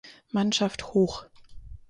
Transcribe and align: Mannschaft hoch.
Mannschaft 0.31 0.95
hoch. 0.95 1.27